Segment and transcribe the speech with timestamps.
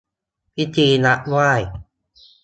[0.55, 1.51] พิธีรับไหว้